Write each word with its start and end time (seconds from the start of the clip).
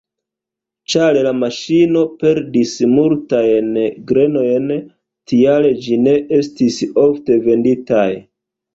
Ĉar 0.93 1.19
la 1.27 1.33
maŝino 1.41 2.01
perdis 2.23 2.73
multajn 2.95 3.71
grenojn, 4.13 4.75
tial 5.35 5.71
ĝi 5.87 6.03
ne 6.11 6.19
estis 6.43 6.85
ofte 7.07 7.43
venditaj. 7.49 8.13